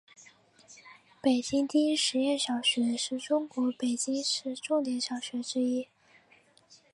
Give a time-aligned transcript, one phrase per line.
[1.21, 5.89] 北京第一实验小学是中国北京市重点小学之一。